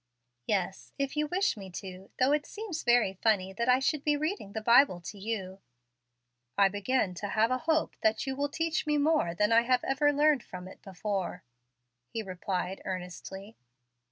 [0.47, 4.17] "Yes, if you wish me to, though it seems very funny that I should be
[4.17, 5.59] reading the Bible to you."
[6.57, 10.11] "I begin to have a hope that you will teach me more than I ever
[10.11, 11.43] learned from it before,"
[12.09, 13.57] he replied earnestly.